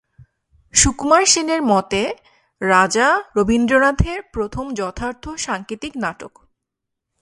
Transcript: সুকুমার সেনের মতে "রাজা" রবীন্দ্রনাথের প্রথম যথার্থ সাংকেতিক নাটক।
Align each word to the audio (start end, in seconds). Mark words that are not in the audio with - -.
সুকুমার 0.73 1.23
সেনের 1.25 1.61
মতে 1.63 2.01
"রাজা" 2.61 3.07
রবীন্দ্রনাথের 3.35 4.19
প্রথম 4.33 4.65
যথার্থ 4.73 5.23
সাংকেতিক 5.37 5.93
নাটক। 5.97 6.33